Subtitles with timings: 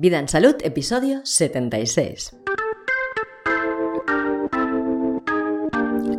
[0.00, 2.34] Vida en Salud, episodio 76.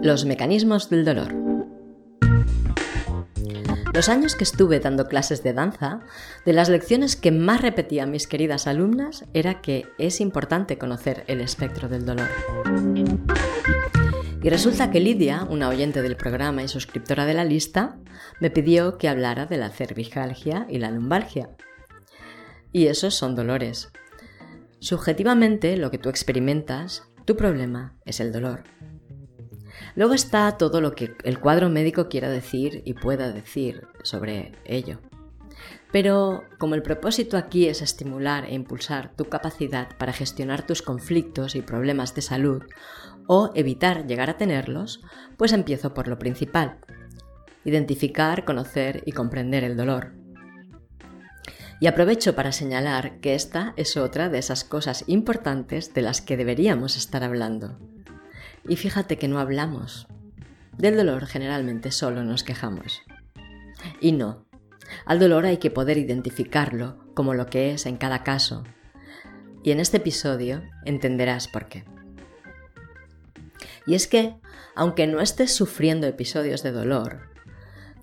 [0.04, 1.34] Los mecanismos del dolor.
[3.92, 6.02] Los años que estuve dando clases de danza,
[6.46, 11.42] de las lecciones que más repetían mis queridas alumnas era que es importante conocer el
[11.42, 12.30] espectro del dolor.
[14.44, 17.98] Y resulta que Lidia, una oyente del programa y suscriptora de la lista,
[18.40, 21.50] me pidió que hablara de la cervicalgia y la lumbalgia.
[22.72, 23.92] Y esos son dolores.
[24.80, 28.64] Subjetivamente, lo que tú experimentas, tu problema es el dolor.
[29.96, 35.00] Luego está todo lo que el cuadro médico quiera decir y pueda decir sobre ello.
[35.92, 41.56] Pero como el propósito aquí es estimular e impulsar tu capacidad para gestionar tus conflictos
[41.56, 42.64] y problemas de salud
[43.28, 45.02] o evitar llegar a tenerlos,
[45.38, 46.80] pues empiezo por lo principal.
[47.66, 50.21] Identificar, conocer y comprender el dolor.
[51.82, 56.38] Y aprovecho para señalar que esta es otra de esas cosas importantes de las que
[56.38, 57.80] deberíamos estar hablando.
[58.70, 60.06] Y fíjate que no hablamos.
[60.78, 63.02] Del dolor generalmente solo nos quejamos.
[64.00, 64.46] Y no.
[65.08, 68.64] Al dolor hay que poder identificarlo como lo que es en cada caso.
[69.64, 71.84] Y en este episodio entenderás por qué.
[73.88, 74.36] Y es que,
[74.76, 77.22] aunque no estés sufriendo episodios de dolor,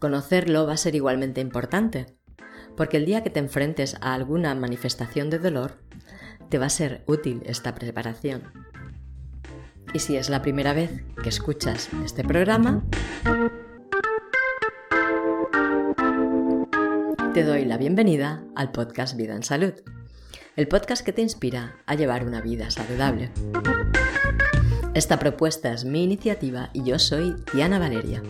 [0.01, 2.18] conocerlo va a ser igualmente importante,
[2.79, 5.79] porque el día que te enfrentes a alguna manifestación de dolor,
[6.49, 8.45] te va a ser útil esta preparación.
[9.93, 12.85] Y si es la primera vez que escuchas este programa,
[17.35, 19.73] te doy la bienvenida al podcast Vida en Salud,
[20.55, 23.33] el podcast que te inspira a llevar una vida saludable.
[24.95, 28.23] Esta propuesta es mi iniciativa y yo soy Diana Valeria.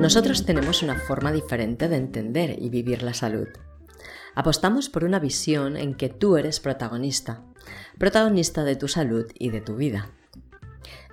[0.00, 3.48] Nosotros tenemos una forma diferente de entender y vivir la salud.
[4.34, 7.42] Apostamos por una visión en que tú eres protagonista,
[7.98, 10.08] protagonista de tu salud y de tu vida.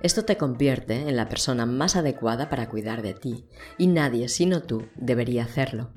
[0.02, 3.44] Esto te convierte en la persona más adecuada para cuidar de ti,
[3.76, 5.90] y nadie sino tú debería hacerlo.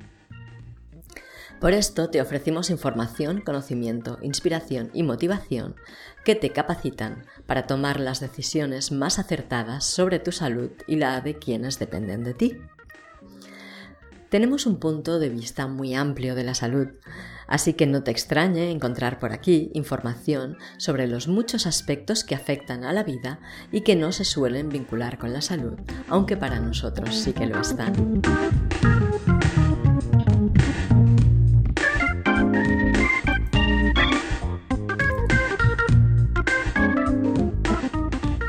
[1.61, 5.75] Por esto te ofrecimos información, conocimiento, inspiración y motivación
[6.25, 11.35] que te capacitan para tomar las decisiones más acertadas sobre tu salud y la de
[11.35, 12.57] quienes dependen de ti.
[14.31, 16.87] Tenemos un punto de vista muy amplio de la salud,
[17.47, 22.85] así que no te extrañe encontrar por aquí información sobre los muchos aspectos que afectan
[22.85, 23.41] a la vida
[23.73, 25.73] y que no se suelen vincular con la salud,
[26.07, 28.21] aunque para nosotros sí que lo están.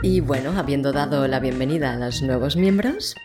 [0.04, 3.16] Y bueno, habiendo dado la bienvenida a los nuevos miembros,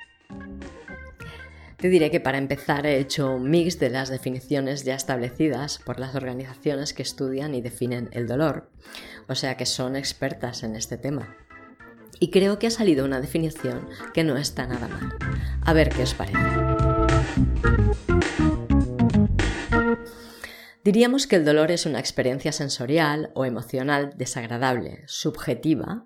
[1.78, 6.00] te diré que para empezar he hecho un mix de las definiciones ya establecidas por
[6.00, 8.72] las organizaciones que estudian y definen el dolor,
[9.28, 11.38] o sea que son expertas en este tema.
[12.20, 15.16] Y creo que ha salido una definición que no está nada mal.
[15.62, 16.40] A ver qué os parece.
[20.84, 26.06] Diríamos que el dolor es una experiencia sensorial o emocional desagradable, subjetiva,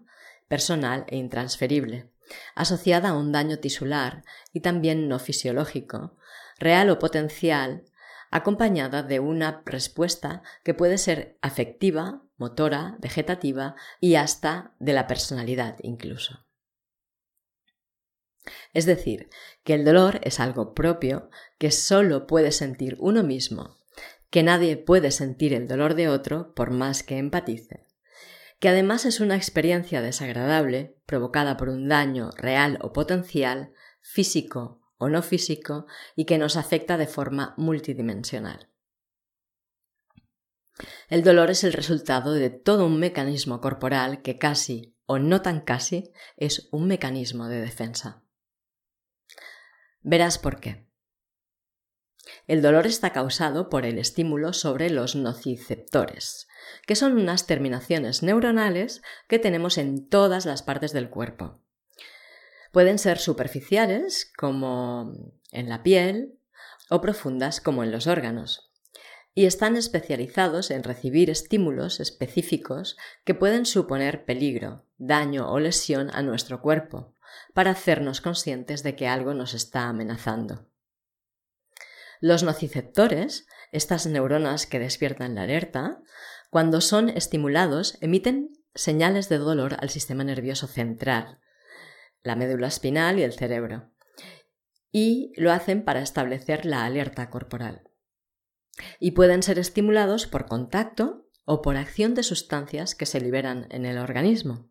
[0.49, 2.10] personal e intransferible
[2.55, 6.17] asociada a un daño tisular y también no fisiológico,
[6.57, 7.85] real o potencial,
[8.29, 15.77] acompañada de una respuesta que puede ser afectiva, motora, vegetativa y hasta de la personalidad
[15.81, 16.45] incluso.
[18.73, 19.29] Es decir,
[19.63, 23.77] que el dolor es algo propio que solo puede sentir uno mismo,
[24.29, 27.90] que nadie puede sentir el dolor de otro por más que empatice
[28.61, 35.09] que además es una experiencia desagradable provocada por un daño real o potencial, físico o
[35.09, 38.69] no físico, y que nos afecta de forma multidimensional.
[41.09, 45.61] El dolor es el resultado de todo un mecanismo corporal que casi, o no tan
[45.61, 48.23] casi, es un mecanismo de defensa.
[50.01, 50.90] Verás por qué.
[52.47, 56.47] El dolor está causado por el estímulo sobre los nociceptores,
[56.85, 61.61] que son unas terminaciones neuronales que tenemos en todas las partes del cuerpo.
[62.71, 65.13] Pueden ser superficiales, como
[65.51, 66.37] en la piel,
[66.89, 68.71] o profundas, como en los órganos,
[69.33, 76.21] y están especializados en recibir estímulos específicos que pueden suponer peligro, daño o lesión a
[76.21, 77.15] nuestro cuerpo,
[77.53, 80.70] para hacernos conscientes de que algo nos está amenazando.
[82.21, 86.01] Los nociceptores, estas neuronas que despiertan la alerta,
[86.51, 91.39] cuando son estimulados emiten señales de dolor al sistema nervioso central,
[92.21, 93.91] la médula espinal y el cerebro,
[94.91, 97.87] y lo hacen para establecer la alerta corporal.
[98.99, 103.85] y pueden ser estimulados por contacto o por acción de sustancias que se liberan en
[103.85, 104.70] el organismo.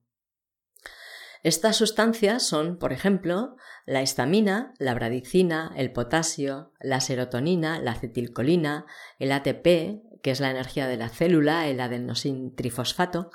[1.42, 3.56] Estas sustancias son, por ejemplo,
[3.86, 8.84] la histamina, la bradicina, el potasio, la serotonina, la acetilcolina,
[9.18, 13.30] el ATP, que es la energía de la célula, el adenosin trifosfato,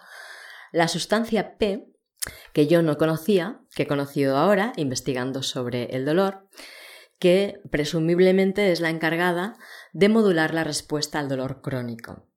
[0.72, 1.88] la sustancia P,
[2.54, 6.48] que yo no conocía, que he conocido ahora investigando sobre el dolor,
[7.18, 9.58] que presumiblemente es la encargada
[9.94, 12.28] de modular la respuesta al dolor crónico.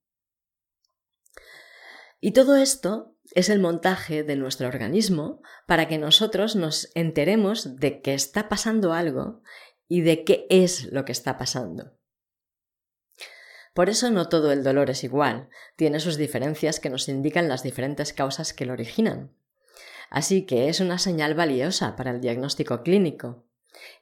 [2.20, 8.00] Y todo esto es el montaje de nuestro organismo para que nosotros nos enteremos de
[8.00, 9.42] que está pasando algo
[9.86, 11.96] y de qué es lo que está pasando.
[13.74, 17.62] Por eso no todo el dolor es igual, tiene sus diferencias que nos indican las
[17.62, 19.32] diferentes causas que lo originan.
[20.10, 23.46] Así que es una señal valiosa para el diagnóstico clínico.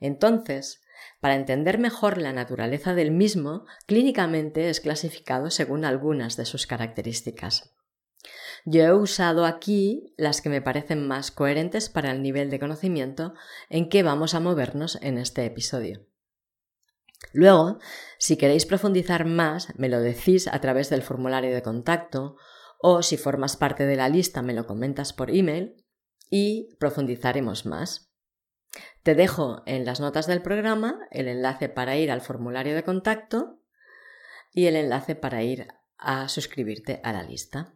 [0.00, 0.80] Entonces,
[1.20, 7.76] para entender mejor la naturaleza del mismo, clínicamente es clasificado según algunas de sus características.
[8.68, 13.32] Yo he usado aquí las que me parecen más coherentes para el nivel de conocimiento
[13.70, 16.04] en que vamos a movernos en este episodio.
[17.32, 17.78] Luego,
[18.18, 22.38] si queréis profundizar más, me lo decís a través del formulario de contacto
[22.80, 25.76] o si formas parte de la lista me lo comentas por email
[26.28, 28.10] y profundizaremos más.
[29.04, 33.62] Te dejo en las notas del programa el enlace para ir al formulario de contacto
[34.52, 37.75] y el enlace para ir a suscribirte a la lista.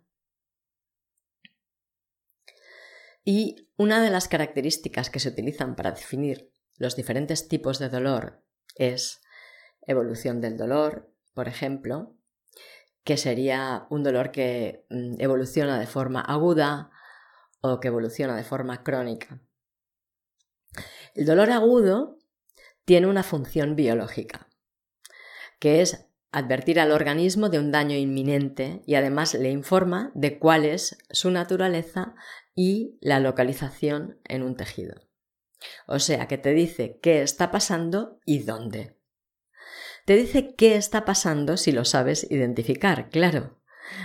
[3.24, 8.42] Y una de las características que se utilizan para definir los diferentes tipos de dolor
[8.74, 9.20] es
[9.82, 12.16] evolución del dolor, por ejemplo,
[13.04, 16.90] que sería un dolor que mm, evoluciona de forma aguda
[17.60, 19.42] o que evoluciona de forma crónica.
[21.14, 22.18] El dolor agudo
[22.84, 24.48] tiene una función biológica,
[25.58, 30.64] que es advertir al organismo de un daño inminente y además le informa de cuál
[30.64, 32.14] es su naturaleza
[32.54, 34.94] y la localización en un tejido.
[35.86, 38.96] O sea, que te dice qué está pasando y dónde.
[40.06, 43.60] Te dice qué está pasando si lo sabes identificar, claro.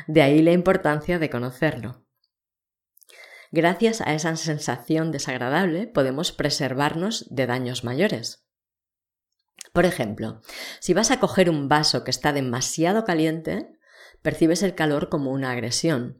[0.07, 2.05] De ahí la importancia de conocerlo.
[3.51, 8.44] Gracias a esa sensación desagradable podemos preservarnos de daños mayores.
[9.73, 10.41] Por ejemplo,
[10.79, 13.77] si vas a coger un vaso que está demasiado caliente,
[14.21, 16.17] percibes el calor como una agresión,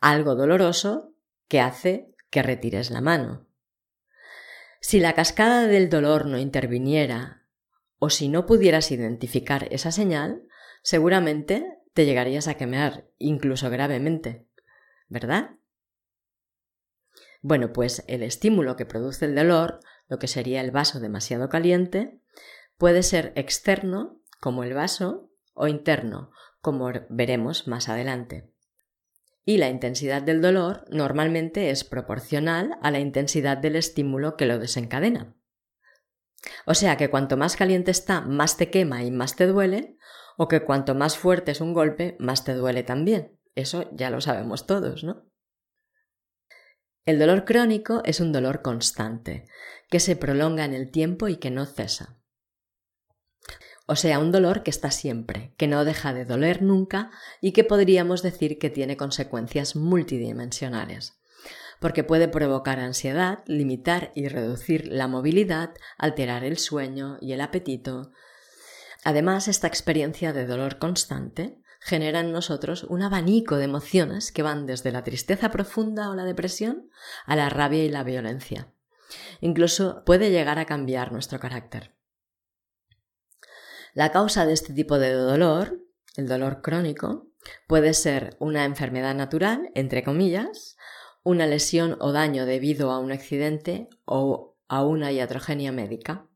[0.00, 1.14] algo doloroso
[1.48, 3.46] que hace que retires la mano.
[4.80, 7.44] Si la cascada del dolor no interviniera
[7.98, 10.42] o si no pudieras identificar esa señal,
[10.82, 14.46] seguramente te llegarías a quemar, incluso gravemente,
[15.08, 15.56] ¿verdad?
[17.42, 22.19] Bueno, pues el estímulo que produce el dolor, lo que sería el vaso demasiado caliente,
[22.80, 26.30] puede ser externo, como el vaso, o interno,
[26.62, 28.54] como veremos más adelante.
[29.44, 34.58] Y la intensidad del dolor normalmente es proporcional a la intensidad del estímulo que lo
[34.58, 35.36] desencadena.
[36.64, 39.98] O sea que cuanto más caliente está, más te quema y más te duele,
[40.38, 43.38] o que cuanto más fuerte es un golpe, más te duele también.
[43.54, 45.26] Eso ya lo sabemos todos, ¿no?
[47.04, 49.44] El dolor crónico es un dolor constante,
[49.90, 52.19] que se prolonga en el tiempo y que no cesa.
[53.90, 57.10] O sea, un dolor que está siempre, que no deja de doler nunca
[57.40, 61.20] y que podríamos decir que tiene consecuencias multidimensionales
[61.80, 68.12] porque puede provocar ansiedad, limitar y reducir la movilidad, alterar el sueño y el apetito.
[69.02, 74.66] Además, esta experiencia de dolor constante genera en nosotros un abanico de emociones que van
[74.66, 76.90] desde la tristeza profunda o la depresión
[77.26, 78.72] a la rabia y la violencia.
[79.40, 81.98] Incluso puede llegar a cambiar nuestro carácter.
[83.94, 85.80] La causa de este tipo de dolor,
[86.16, 87.26] el dolor crónico,
[87.66, 90.76] puede ser una enfermedad natural, entre comillas,
[91.22, 96.26] una lesión o daño debido a un accidente o a una iatrogenia médica.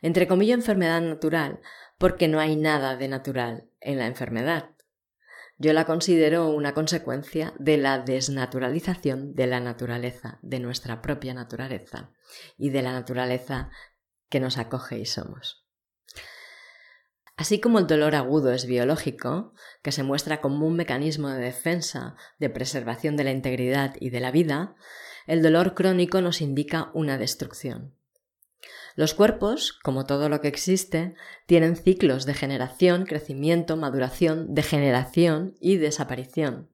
[0.00, 1.60] Entre comillas enfermedad natural,
[1.98, 4.70] porque no hay nada de natural en la enfermedad.
[5.58, 12.10] Yo la considero una consecuencia de la desnaturalización de la naturaleza, de nuestra propia naturaleza
[12.56, 13.70] y de la naturaleza
[14.28, 15.61] que nos acoge y somos.
[17.36, 22.14] Así como el dolor agudo es biológico, que se muestra como un mecanismo de defensa,
[22.38, 24.74] de preservación de la integridad y de la vida,
[25.26, 27.94] el dolor crónico nos indica una destrucción.
[28.94, 31.14] Los cuerpos, como todo lo que existe,
[31.46, 36.68] tienen ciclos de generación, crecimiento, maduración, degeneración y desaparición.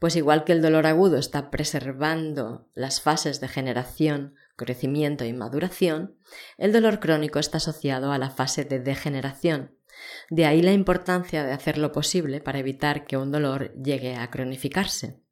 [0.00, 6.18] Pues igual que el dolor agudo está preservando las fases de generación, crecimiento y maduración,
[6.58, 9.76] el dolor crónico está asociado a la fase de degeneración,
[10.30, 14.30] De ahí la importancia de hacer lo posible para evitar que un dolor llegue a
[14.30, 15.22] cronificarse.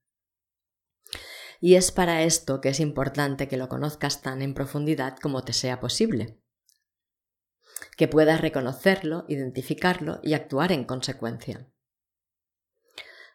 [1.61, 5.52] Y es para esto que es importante que lo conozcas tan en profundidad como te
[5.52, 6.38] sea posible,
[7.97, 11.68] que puedas reconocerlo, identificarlo y actuar en consecuencia.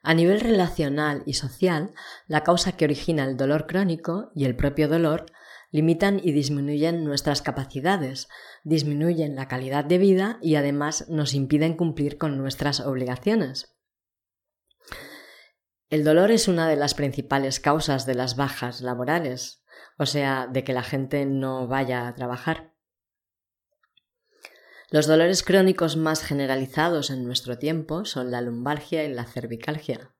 [0.06, 1.94] A nivel relacional y social,
[2.28, 5.26] la causa que origina el dolor crónico y el propio dolor
[5.74, 8.30] limitan y disminuyen nuestras capacidades,
[8.63, 13.75] disminuyen la calidad de vida y además nos impiden cumplir con nuestras obligaciones.
[15.89, 19.63] El dolor es una de las principales causas de las bajas laborales,
[19.98, 22.75] o sea, de que la gente no vaya a trabajar.
[24.92, 30.12] Los dolores crónicos más generalizados en nuestro tiempo son la lumbalgia y la cervicalgia.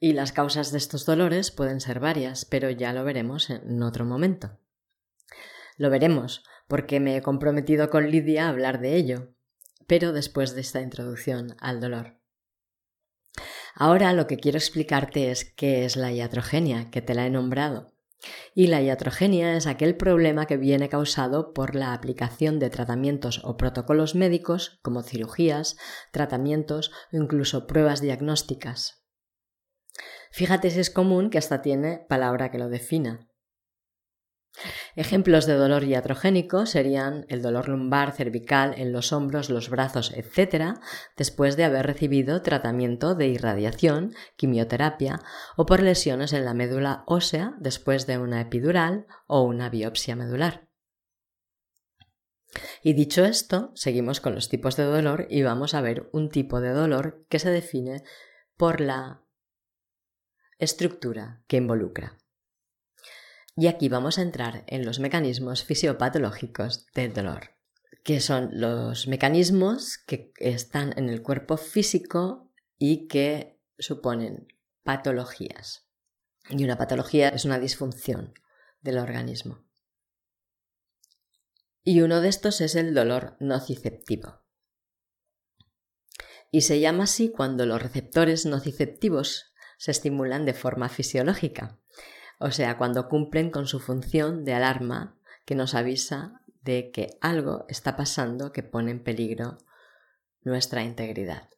[0.00, 4.04] Y las causas de estos dolores pueden ser varias, pero ya lo veremos en otro
[4.04, 4.58] momento.
[5.76, 9.34] Lo veremos, porque me he comprometido con Lidia a hablar de ello,
[9.86, 12.20] pero después de esta introducción al dolor.
[13.74, 17.92] Ahora lo que quiero explicarte es qué es la iatrogenia, que te la he nombrado,
[18.54, 23.56] y la iatrogenia es aquel problema que viene causado por la aplicación de tratamientos o
[23.56, 25.76] protocolos médicos como cirugías,
[26.12, 28.97] tratamientos o incluso pruebas diagnósticas.
[30.30, 33.28] Fíjate si es común que hasta tiene palabra que lo defina.
[34.96, 40.78] Ejemplos de dolor iatrogénico serían el dolor lumbar, cervical, en los hombros, los brazos, etc.,
[41.16, 45.20] después de haber recibido tratamiento de irradiación, quimioterapia
[45.56, 50.68] o por lesiones en la médula ósea después de una epidural o una biopsia medular.
[52.82, 56.60] Y dicho esto, seguimos con los tipos de dolor y vamos a ver un tipo
[56.60, 58.02] de dolor que se define
[58.56, 59.22] por la
[60.58, 62.18] estructura que involucra.
[63.56, 67.56] Y aquí vamos a entrar en los mecanismos fisiopatológicos del dolor,
[68.04, 74.46] que son los mecanismos que están en el cuerpo físico y que suponen
[74.84, 75.88] patologías.
[76.50, 78.32] Y una patología es una disfunción
[78.80, 79.64] del organismo.
[81.82, 84.42] Y uno de estos es el dolor nociceptivo.
[86.50, 89.47] Y se llama así cuando los receptores nociceptivos
[89.78, 91.78] se estimulan de forma fisiológica
[92.38, 97.64] o sea, cuando cumplen con su función de alarma que nos avisa de que algo
[97.68, 99.58] está pasando que pone en peligro
[100.42, 101.48] nuestra integridad.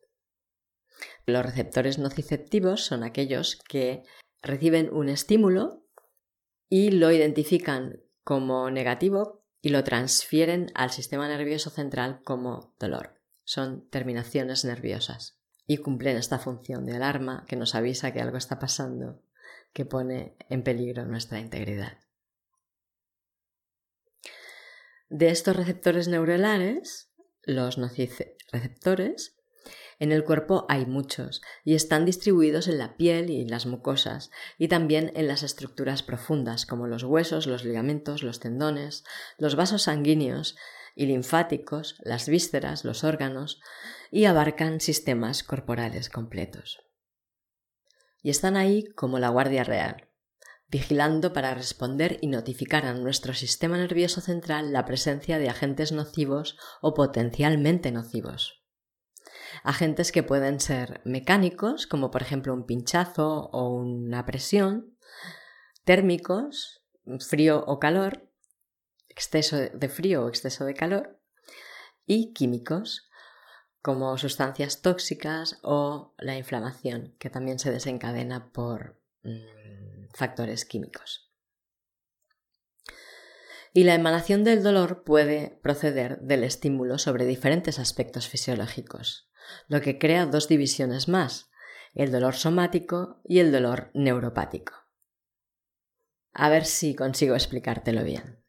[1.27, 4.03] Los receptores nociceptivos son aquellos que
[4.43, 5.87] reciben un estímulo
[6.69, 13.21] y lo identifican como negativo y lo transfieren al sistema nervioso central como dolor.
[13.45, 15.40] Son terminaciones nerviosas
[15.71, 19.23] y cumplen esta función de alarma que nos avisa que algo está pasando
[19.73, 21.97] que pone en peligro nuestra integridad.
[25.11, 27.13] De estos receptores neuronales,
[27.45, 29.37] los nociceptores,
[30.01, 34.67] en el cuerpo hay muchos y están distribuidos en la piel y las mucosas y
[34.67, 39.05] también en las estructuras profundas como los huesos, los ligamentos, los tendones,
[39.39, 40.57] los vasos sanguíneos
[40.95, 43.61] y linfáticos, las vísceras, los órganos
[44.11, 46.81] y abarcan sistemas corporales completos
[48.23, 50.09] y están ahí como la Guardia Real,
[50.69, 56.59] vigilando para responder y notificar a nuestro sistema nervioso central la presencia de agentes nocivos
[56.81, 58.63] o potencialmente nocivos.
[59.65, 64.97] Agentes que pueden ser mecánicos, como por ejemplo un pinchazo o una presión,
[65.85, 66.85] térmicos,
[67.29, 68.30] frío o calor,
[69.21, 71.21] exceso de frío o exceso de calor,
[72.07, 73.11] y químicos,
[73.83, 81.31] como sustancias tóxicas o la inflamación, que también se desencadena por mm, factores químicos.
[83.73, 89.31] Y la emanación del dolor puede proceder del estímulo sobre diferentes aspectos fisiológicos,
[89.69, 91.51] lo que crea dos divisiones más,
[91.95, 94.73] el dolor somático y el dolor neuropático.
[96.33, 98.40] A ver si consigo explicártelo bien.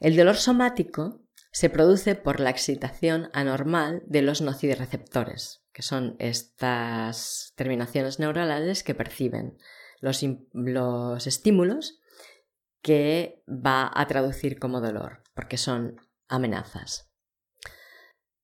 [0.00, 7.54] El dolor somático se produce por la excitación anormal de los nocireceptores, que son estas
[7.56, 9.56] terminaciones neuronales que perciben
[10.00, 12.00] los, los estímulos
[12.82, 15.96] que va a traducir como dolor, porque son
[16.28, 17.10] amenazas.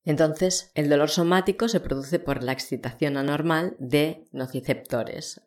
[0.04, 5.42] Entonces, el dolor somático se produce por la excitación anormal de nociceptores,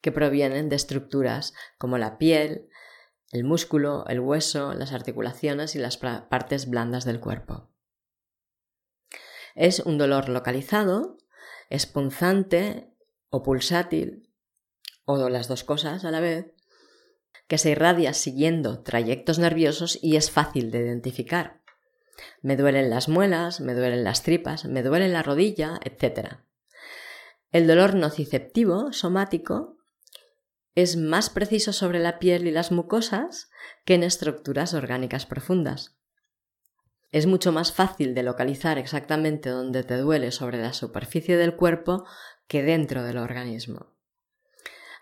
[0.00, 2.68] que provienen de estructuras como la piel,
[3.32, 7.70] el músculo, el hueso, las articulaciones y las partes blandas del cuerpo.
[9.54, 11.16] Es un dolor localizado,
[11.70, 12.94] es punzante
[13.30, 14.30] o pulsátil,
[15.06, 16.52] o las dos cosas a la vez,
[17.48, 21.62] que se irradia siguiendo trayectos nerviosos y es fácil de identificar.
[22.42, 26.36] Me duelen las muelas, me duelen las tripas, me duele la rodilla, etc.
[27.50, 29.71] El dolor nociceptivo, somático,
[30.74, 33.50] es más preciso sobre la piel y las mucosas
[33.84, 35.96] que en estructuras orgánicas profundas.
[37.10, 42.06] Es mucho más fácil de localizar exactamente dónde te duele sobre la superficie del cuerpo
[42.46, 43.92] que dentro del organismo.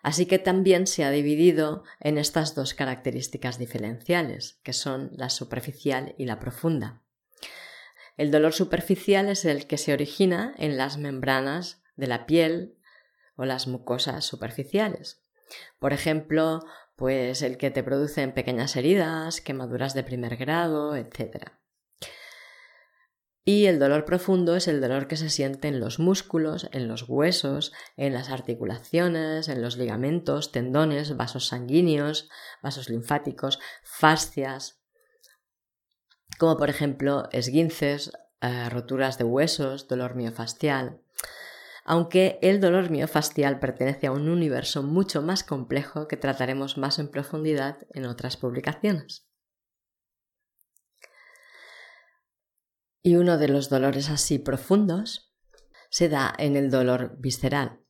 [0.03, 6.15] Así que también se ha dividido en estas dos características diferenciales, que son la superficial
[6.19, 7.03] y la profunda.
[8.17, 12.77] El dolor superficial es el que se origina en las membranas de la piel
[13.37, 15.23] o las mucosas superficiales.
[15.79, 16.61] Por ejemplo,
[16.97, 21.53] pues el que te produce en pequeñas heridas, quemaduras de primer grado, etc.
[23.45, 27.09] Y el dolor profundo es el dolor que se siente en los músculos, en los
[27.09, 32.29] huesos, en las articulaciones, en los ligamentos, tendones, vasos sanguíneos,
[32.63, 34.81] vasos linfáticos, fascias,
[36.39, 41.03] como por ejemplo esguinces, eh, roturas de huesos, dolor miofascial.
[41.85, 47.11] Aunque el dolor miofascial pertenece a un universo mucho más complejo que trataremos más en
[47.11, 49.27] profundidad en otras publicaciones.
[53.03, 55.35] Y uno de los dolores así profundos
[55.89, 57.81] se da en el dolor visceral,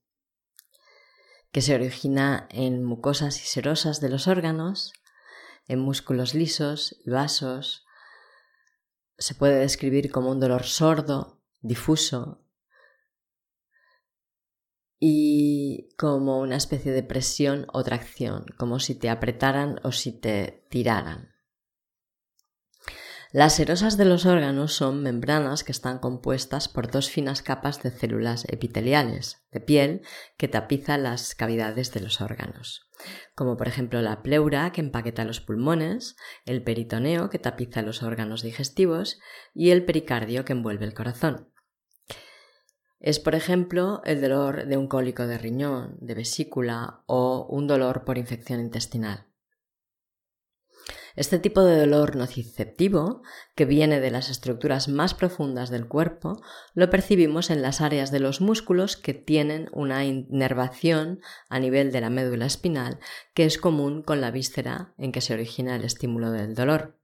[1.51, 4.93] que se origina en mucosas y serosas de los órganos,
[5.67, 7.85] en músculos lisos y vasos.
[9.19, 12.40] Se puede describir como un dolor sordo, difuso
[15.01, 20.67] y como una especie de presión o tracción, como si te apretaran o si te
[20.69, 21.31] tiraran.
[23.33, 27.93] Las serosas de los órganos son membranas que están compuestas por dos finas capas de
[27.93, 30.03] células epiteliales de piel
[30.37, 32.89] que tapizan las cavidades de los órganos,
[33.37, 38.43] como por ejemplo la pleura que empaqueta los pulmones, el peritoneo que tapiza los órganos
[38.43, 39.21] digestivos
[39.55, 41.50] y el pericardio que envuelve el corazón.
[43.01, 48.05] Es, por ejemplo, el dolor de un cólico de riñón, de vesícula o un dolor
[48.05, 49.27] por infección intestinal.
[51.17, 53.23] Este tipo de dolor nociceptivo,
[53.57, 56.41] que viene de las estructuras más profundas del cuerpo,
[56.75, 62.01] lo percibimos en las áreas de los músculos que tienen una inervación a nivel de
[62.01, 63.01] la médula espinal,
[63.35, 67.00] que es común con la víscera en que se origina el estímulo del dolor.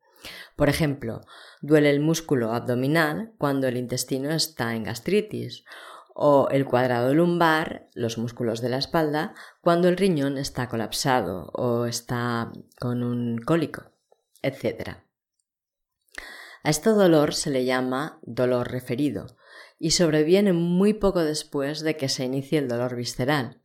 [0.57, 1.23] Por ejemplo,
[1.61, 5.65] duele el músculo abdominal cuando el intestino está en gastritis,
[6.15, 11.85] o el cuadrado lumbar, los músculos de la espalda, cuando el riñón está colapsado o
[11.85, 13.97] está con un cólico
[14.47, 14.99] etc.
[16.63, 19.37] A este dolor se le llama dolor referido
[19.79, 23.61] y sobreviene muy poco después de que se inicie el dolor visceral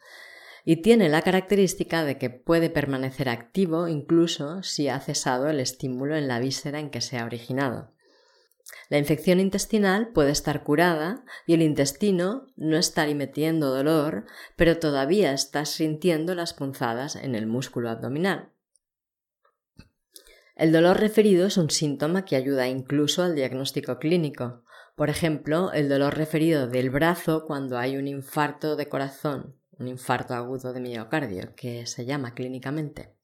[0.66, 6.16] y tiene la característica de que puede permanecer activo incluso si ha cesado el estímulo
[6.16, 7.94] en la víscera en que se ha originado.
[8.90, 15.34] La infección intestinal puede estar curada y el intestino no está emitiendo dolor, pero todavía
[15.34, 18.52] está sintiendo las punzadas en el músculo abdominal.
[20.56, 24.64] El dolor referido es un síntoma que ayuda incluso al diagnóstico clínico.
[24.96, 30.34] Por ejemplo, el dolor referido del brazo cuando hay un infarto de corazón, un infarto
[30.36, 33.18] agudo de miocardio, que se llama clínicamente.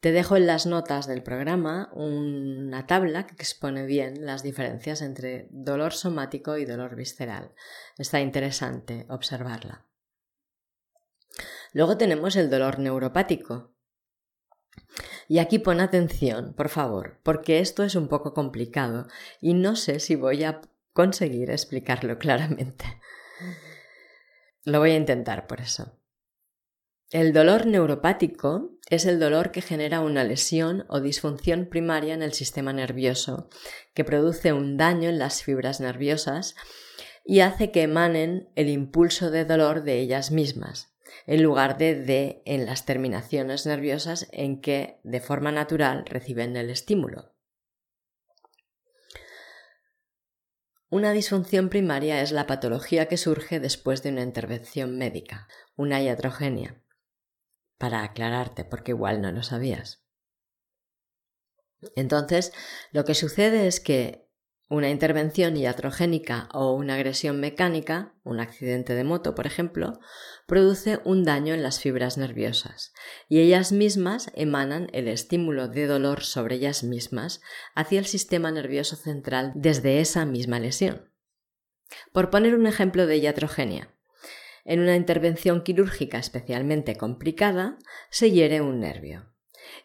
[0.00, 5.48] Te dejo en las notas del programa una tabla que expone bien las diferencias entre
[5.50, 7.54] dolor somático y dolor visceral.
[7.96, 9.86] Está interesante observarla.
[11.72, 13.74] Luego tenemos el dolor neuropático,
[15.28, 19.06] y aquí pon atención, por favor, porque esto es un poco complicado
[19.40, 20.60] y no sé si voy a
[20.92, 22.84] conseguir explicarlo claramente.
[24.64, 25.98] Lo voy a intentar por eso.
[27.10, 32.32] El dolor neuropático es el dolor que genera una lesión o disfunción primaria en el
[32.32, 33.48] sistema nervioso,
[33.94, 36.56] que produce un daño en las fibras nerviosas
[37.24, 40.94] y hace que emanen el impulso de dolor de ellas mismas,
[41.26, 46.70] en lugar de de en las terminaciones nerviosas en que de forma natural reciben el
[46.70, 47.33] estímulo.
[50.94, 56.84] Una disfunción primaria es la patología que surge después de una intervención médica, una iatrogenia.
[57.78, 60.04] Para aclararte, porque igual no lo sabías.
[61.96, 62.52] Entonces,
[62.92, 64.28] lo que sucede es que
[64.68, 69.98] una intervención iatrogénica o una agresión mecánica, un accidente de moto, por ejemplo,
[70.46, 72.92] produce un daño en las fibras nerviosas
[73.28, 77.40] y ellas mismas emanan el estímulo de dolor sobre ellas mismas
[77.74, 81.10] hacia el sistema nervioso central desde esa misma lesión.
[82.12, 83.94] Por poner un ejemplo de iatrogenia,
[84.64, 87.78] en una intervención quirúrgica especialmente complicada
[88.10, 89.30] se hiere un nervio.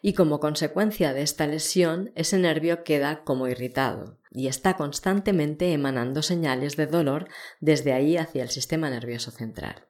[0.02, 6.22] y como consecuencia de esta lesión ese nervio queda como irritado y está constantemente emanando
[6.22, 7.28] señales de dolor
[7.60, 9.89] desde ahí hacia el sistema nervioso central.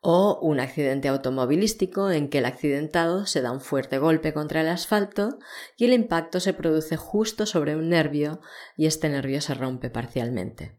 [0.00, 4.68] O un accidente automovilístico en que el accidentado se da un fuerte golpe contra el
[4.68, 5.38] asfalto
[5.76, 8.40] y el impacto se produce justo sobre un nervio
[8.76, 10.78] y este nervio se rompe parcialmente.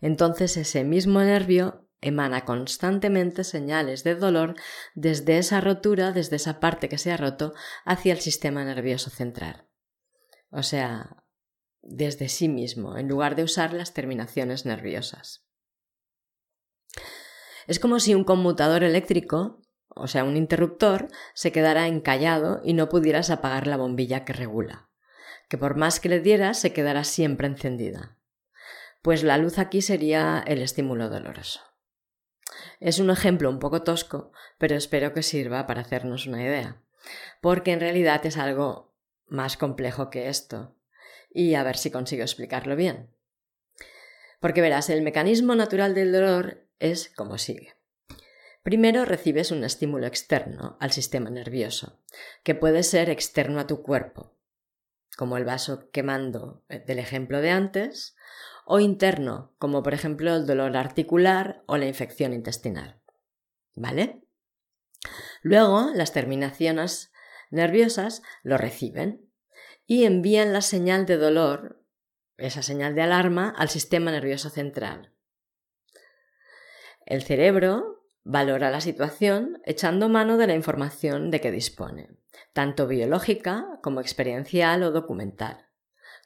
[0.00, 4.54] Entonces ese mismo nervio emana constantemente señales de dolor
[4.94, 7.52] desde esa rotura, desde esa parte que se ha roto,
[7.84, 9.68] hacia el sistema nervioso central.
[10.50, 11.24] O sea,
[11.82, 15.46] desde sí mismo, en lugar de usar las terminaciones nerviosas.
[17.70, 22.88] Es como si un conmutador eléctrico, o sea, un interruptor, se quedara encallado y no
[22.88, 24.90] pudieras apagar la bombilla que regula,
[25.48, 28.18] que por más que le dieras se quedará siempre encendida.
[29.02, 31.60] Pues la luz aquí sería el estímulo doloroso.
[32.80, 36.82] Es un ejemplo un poco tosco, pero espero que sirva para hacernos una idea,
[37.40, 38.96] porque en realidad es algo
[39.28, 40.74] más complejo que esto,
[41.32, 43.14] y a ver si consigo explicarlo bien.
[44.40, 47.76] Porque verás, el mecanismo natural del dolor es como sigue.
[48.62, 52.00] Primero recibes un estímulo externo al sistema nervioso,
[52.42, 54.36] que puede ser externo a tu cuerpo,
[55.16, 58.16] como el vaso quemando eh, del ejemplo de antes,
[58.66, 63.00] o interno, como por ejemplo el dolor articular o la infección intestinal.
[63.74, 64.22] ¿Vale?
[65.42, 67.12] Luego, las terminaciones
[67.50, 69.30] nerviosas lo reciben
[69.86, 71.82] y envían la señal de dolor,
[72.36, 75.14] esa señal de alarma, al sistema nervioso central.
[77.10, 82.08] El cerebro valora la situación echando mano de la información de que dispone,
[82.52, 85.70] tanto biológica como experiencial o documental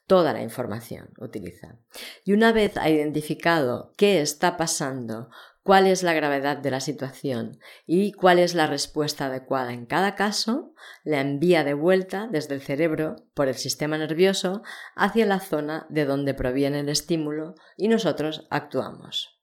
[0.06, 1.78] toda la información utiliza.
[2.24, 5.30] Y una vez ha identificado qué está pasando,
[5.62, 10.14] cuál es la gravedad de la situación y cuál es la respuesta adecuada en cada
[10.14, 14.62] caso, la envía de vuelta desde el cerebro por el sistema nervioso
[14.94, 19.33] hacia la zona de donde proviene el estímulo y nosotros actuamos.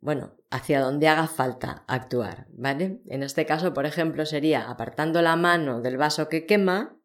[0.00, 3.00] Bueno, hacia donde haga falta actuar, ¿vale?
[3.06, 6.98] En este caso, por ejemplo, sería apartando la mano del vaso que quema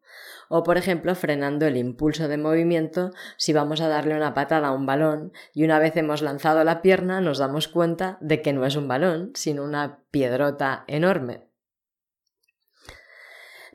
[0.48, 4.72] o por ejemplo frenando el impulso de movimiento si vamos a darle una patada a
[4.72, 8.64] un balón y una vez hemos lanzado la pierna nos damos cuenta de que no
[8.64, 11.48] es un balón, sino una piedrota enorme.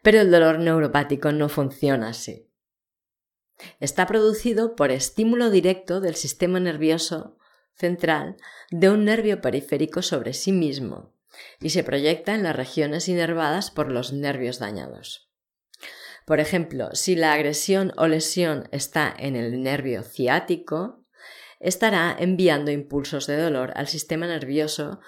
[0.01, 2.49] Pero el dolor neuropático no funciona así.
[3.82, 7.38] Está producido por estímulo directo del sistema nervioso
[7.80, 8.36] central
[8.70, 11.15] de un nervio periférico sobre sí mismo
[11.60, 15.32] y se proyecta en las regiones inervadas por los nervios dañados.
[16.26, 21.06] Por ejemplo, si la agresión o lesión está en el nervio ciático,
[21.60, 25.00] estará enviando impulsos de dolor al sistema nervioso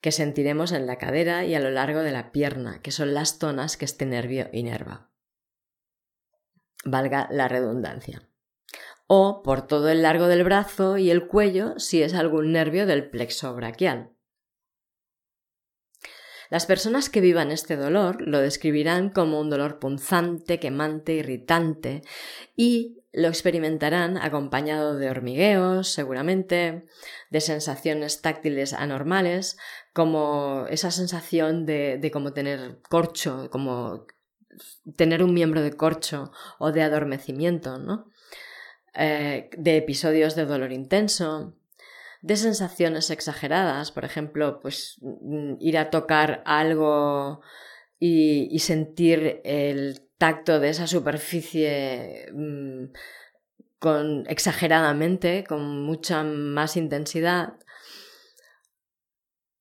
[0.00, 3.38] que sentiremos en la cadera y a lo largo de la pierna, que son las
[3.38, 5.10] zonas que este nervio inerva.
[6.84, 8.28] Valga la redundancia.
[9.06, 13.10] O por todo el largo del brazo y el cuello si es algún nervio del
[13.10, 14.10] plexo braquial.
[16.50, 22.02] Las personas que vivan este dolor lo describirán como un dolor punzante, quemante, irritante
[22.54, 26.86] y lo experimentarán acompañado de hormigueos, seguramente,
[27.30, 29.56] de sensaciones táctiles anormales,
[29.92, 34.06] como esa sensación de, de como tener corcho, como
[34.96, 38.10] tener un miembro de corcho o de adormecimiento, ¿no?
[38.96, 41.56] Eh, de episodios de dolor intenso,
[42.22, 47.40] de sensaciones exageradas, por ejemplo, pues mm, ir a tocar algo
[47.98, 52.92] y, sentir el tacto de esa superficie mm,
[53.80, 57.54] con, exageradamente, con mucha más intensidad,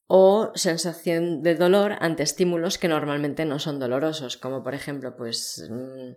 [0.05, 5.67] o sensación de dolor ante estímulos que normalmente no son dolorosos, como por ejemplo, pues
[5.71, 6.11] mm,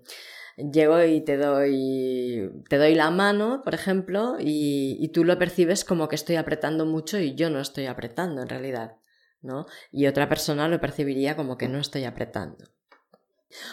[0.57, 5.85] llego y te doy, te doy la mano, por ejemplo, y, y, tú lo percibes
[5.85, 8.97] como que estoy apretando mucho y yo no estoy apretando en realidad,
[9.43, 9.67] ¿no?
[9.93, 12.65] Y otra persona lo percibiría como que no estoy apretando.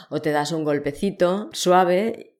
[0.09, 2.37] O te das un golpecito suave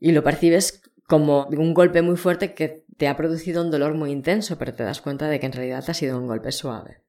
[0.00, 4.10] y lo percibes como un golpe muy fuerte que te ha producido un dolor muy
[4.10, 7.04] intenso, pero te das cuenta de que en realidad ha sido un golpe suave.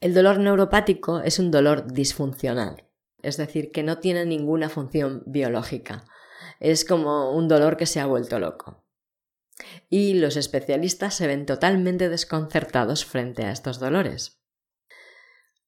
[0.00, 2.85] El dolor neuropático es un dolor disfuncional
[3.22, 6.04] es decir, que no tiene ninguna función biológica.
[6.60, 8.84] Es como un dolor que se ha vuelto loco.
[9.88, 14.40] Y los especialistas se ven totalmente desconcertados frente a estos dolores.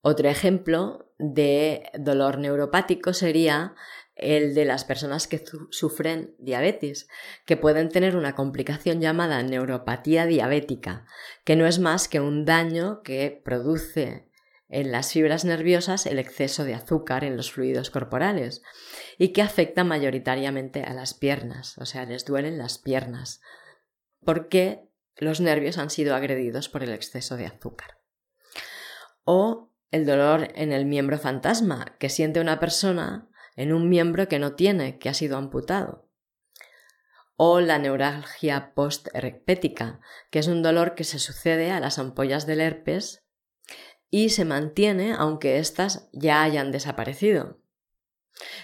[0.01, 3.75] Otro ejemplo de dolor neuropático sería
[4.15, 7.09] el de las personas que sufren diabetes,
[7.47, 11.07] que pueden tener una complicación llamada neuropatía diabética,
[11.45, 14.29] que no es más que un daño que produce
[14.69, 18.63] en las fibras nerviosas el exceso de azúcar en los fluidos corporales
[19.17, 23.41] y que afecta mayoritariamente a las piernas, o sea, les duelen las piernas,
[24.25, 27.99] porque los nervios han sido agredidos por el exceso de azúcar.
[29.25, 34.39] O el dolor en el miembro fantasma que siente una persona en un miembro que
[34.39, 36.09] no tiene, que ha sido amputado.
[37.37, 40.01] O la neuralgia post-herpética,
[40.31, 43.28] que es un dolor que se sucede a las ampollas del herpes
[44.11, 47.61] y se mantiene aunque éstas ya hayan desaparecido.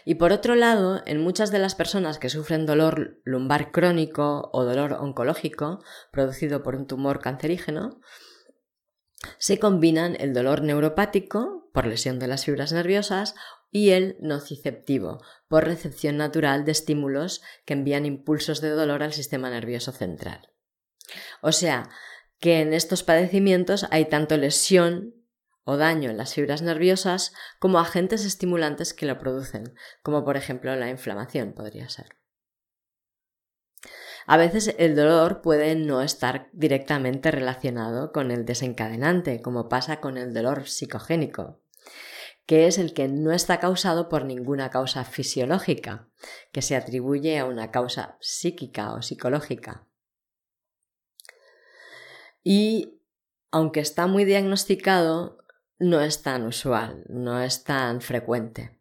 [0.04, 4.64] Y por otro lado, en muchas de las personas que sufren dolor lumbar crónico o
[4.64, 8.00] dolor oncológico producido por un tumor cancerígeno,
[9.38, 13.34] se combinan el dolor neuropático por lesión de las fibras nerviosas
[13.70, 19.50] y el nociceptivo por recepción natural de estímulos que envían impulsos de dolor al sistema
[19.50, 20.50] nervioso central.
[21.42, 21.90] O sea,
[22.38, 25.14] que en estos padecimientos hay tanto lesión
[25.64, 30.74] o daño en las fibras nerviosas como agentes estimulantes que lo producen, como por ejemplo
[30.76, 32.16] la inflamación podría ser.
[34.26, 40.16] A veces el dolor puede no estar directamente relacionado con el desencadenante, como pasa con
[40.16, 41.60] el dolor psicogénico,
[42.46, 46.08] que es el que no está causado por ninguna causa fisiológica,
[46.52, 49.86] que se atribuye a una causa psíquica o psicológica.
[52.42, 53.00] Y
[53.50, 55.43] aunque está muy diagnosticado,
[55.78, 58.80] no es tan usual, no es tan frecuente.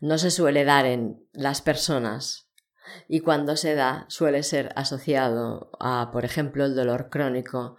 [0.00, 2.50] No se suele dar en las personas
[3.08, 7.76] y cuando se da suele ser asociado a, por ejemplo, el dolor crónico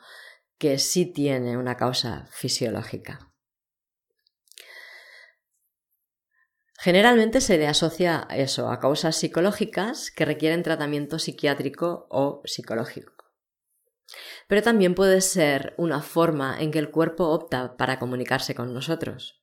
[0.57, 3.31] que sí tiene una causa fisiológica.
[6.77, 13.14] Generalmente se le asocia eso a causas psicológicas que requieren tratamiento psiquiátrico o psicológico
[14.47, 19.41] pero también puede ser una forma en que el cuerpo opta para comunicarse con nosotros.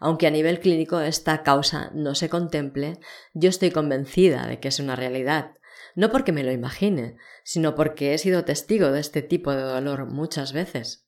[0.00, 2.98] Aunque a nivel clínico esta causa no se contemple,
[3.34, 5.52] yo estoy convencida de que es una realidad,
[5.94, 10.06] no porque me lo imagine, sino porque he sido testigo de este tipo de dolor
[10.06, 11.06] muchas veces.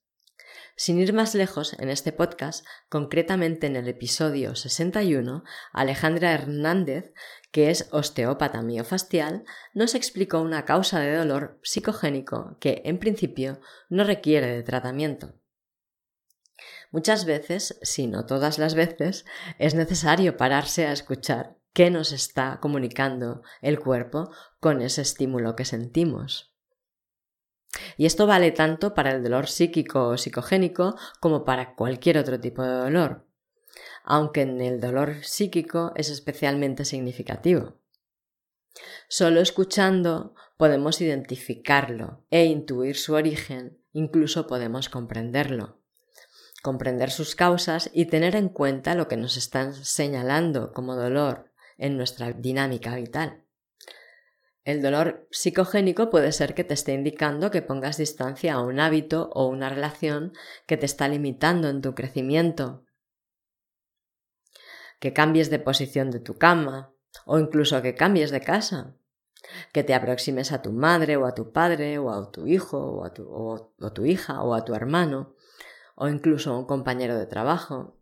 [0.76, 7.12] Sin ir más lejos, en este podcast, concretamente en el episodio 61, Alejandra Hernández
[7.50, 14.04] que es osteópata miofascial, nos explicó una causa de dolor psicogénico que, en principio, no
[14.04, 15.34] requiere de tratamiento.
[16.90, 19.24] Muchas veces, si no todas las veces,
[19.58, 24.30] es necesario pararse a escuchar qué nos está comunicando el cuerpo
[24.61, 26.54] con ese estímulo que sentimos.
[27.96, 32.62] Y esto vale tanto para el dolor psíquico o psicogénico como para cualquier otro tipo
[32.62, 33.28] de dolor
[34.11, 37.75] aunque en el dolor psíquico es especialmente significativo.
[39.07, 45.83] Solo escuchando podemos identificarlo e intuir su origen, incluso podemos comprenderlo,
[46.62, 51.99] comprender sus causas y tener en cuenta lo que nos están señalando como dolor en
[51.99, 53.44] nuestra dinámica vital.
[54.64, 59.29] El dolor psicogénico puede ser que te esté indicando que pongas distancia a un hábito
[59.35, 60.33] o una relación
[60.66, 62.88] que te está limitando en tu crecimiento,
[64.98, 66.92] que cambies de posición de tu cama
[67.24, 68.94] o incluso que cambies de casa,
[69.72, 73.04] que te aproximes a tu madre o a tu padre o a tu hijo o
[73.04, 73.24] a tu,
[73.94, 75.34] tu hija o a tu hermano
[75.94, 77.96] o incluso a un compañero de trabajo.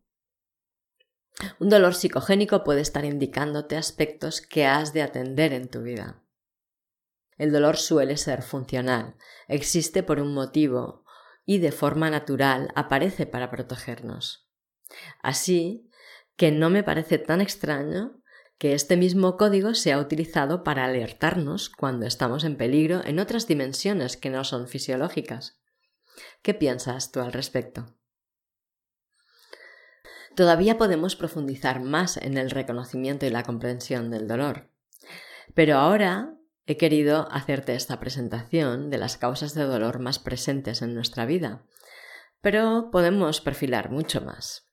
[1.61, 6.23] Un dolor psicogénico puede estar indicándote aspectos que has de atender en tu vida.
[7.37, 11.05] El dolor suele ser funcional, existe por un motivo
[11.45, 14.49] y de forma natural aparece para protegernos.
[15.23, 15.86] Así,
[16.37, 18.23] que no me parece tan extraño
[18.59, 24.17] que este mismo código sea utilizado para alertarnos cuando estamos en peligro en otras dimensiones
[24.17, 25.61] que no son fisiológicas.
[26.43, 27.95] ¿Qué piensas tú al respecto?
[30.35, 34.71] Todavía podemos profundizar más en el reconocimiento y la comprensión del dolor,
[35.55, 36.35] pero ahora
[36.67, 41.65] he querido hacerte esta presentación de las causas de dolor más presentes en nuestra vida,
[42.41, 44.66] pero podemos perfilar mucho más.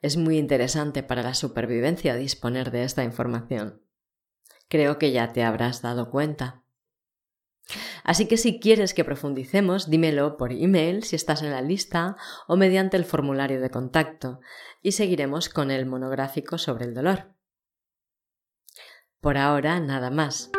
[0.00, 3.82] Es muy interesante para la supervivencia disponer de esta información.
[4.68, 6.62] Creo que ya te habrás dado cuenta.
[8.04, 12.16] Así que si quieres que profundicemos, dímelo por email si estás en la lista
[12.48, 14.40] o mediante el formulario de contacto
[14.82, 17.34] y seguiremos con el monográfico sobre el dolor.
[19.20, 20.50] Por ahora, nada más.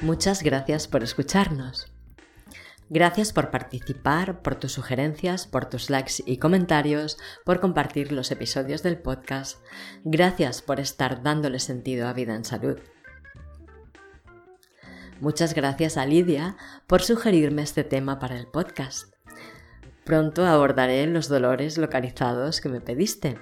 [0.00, 1.86] Muchas gracias por escucharnos.
[2.94, 8.82] Gracias por participar, por tus sugerencias, por tus likes y comentarios, por compartir los episodios
[8.82, 9.64] del podcast.
[10.04, 12.78] Gracias por estar dándole sentido a vida en salud.
[15.20, 19.14] Muchas gracias a Lidia por sugerirme este tema para el podcast.
[20.04, 23.38] Pronto abordaré los dolores localizados que me pediste,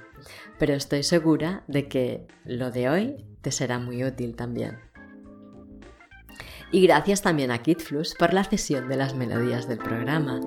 [0.61, 4.90] pero estoy segura de que lo de hoy te será muy útil también.
[6.73, 10.41] Y gracias también a KidFlux por la cesión de las melodías del programa.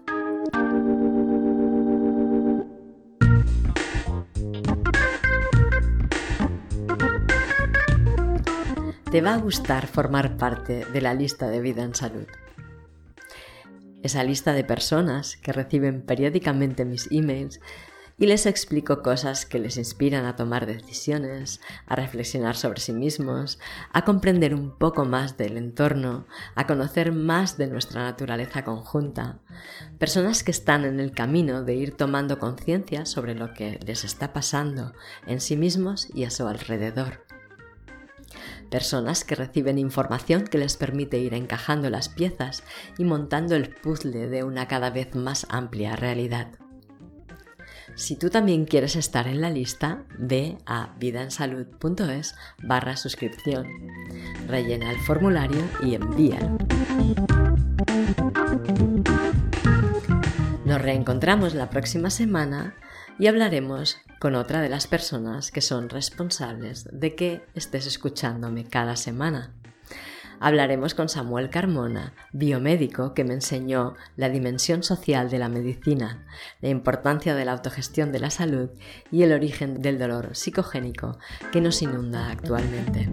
[9.12, 12.25] Te va a gustar formar parte de la lista de vida en salud
[14.03, 17.59] esa lista de personas que reciben periódicamente mis emails
[18.17, 23.60] y les explico cosas que les inspiran a tomar decisiones, a reflexionar sobre sí mismos,
[23.91, 29.39] a comprender un poco más del entorno, a conocer más de nuestra naturaleza conjunta.
[29.97, 34.34] Personas que están en el camino de ir tomando conciencia sobre lo que les está
[34.34, 34.93] pasando
[35.26, 37.26] en sí mismos y a su alrededor
[38.69, 42.63] personas que reciben información que les permite ir encajando las piezas
[42.97, 46.62] y montando el puzzle de una cada vez más amplia realidad.
[47.95, 53.67] Si tú también quieres estar en la lista, ve a vidaensalud.es barra suscripción,
[54.47, 56.58] rellena el formulario y envíalo.
[60.65, 62.75] Nos reencontramos la próxima semana
[63.19, 68.95] y hablaremos con otra de las personas que son responsables de que estés escuchándome cada
[68.95, 69.53] semana.
[70.43, 76.27] Hablaremos con Samuel Carmona, biomédico que me enseñó la dimensión social de la medicina,
[76.60, 78.69] la importancia de la autogestión de la salud
[79.10, 81.17] y el origen del dolor psicogénico
[81.53, 83.10] que nos inunda actualmente.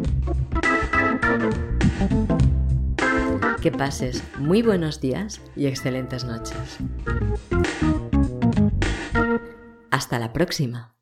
[3.62, 6.78] Que pases muy buenos días y excelentes noches.
[9.92, 10.96] Hasta la próxima.